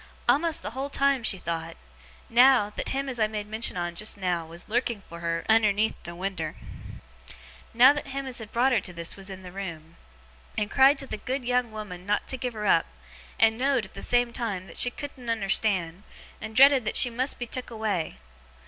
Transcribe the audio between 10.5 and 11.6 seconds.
and cried to the good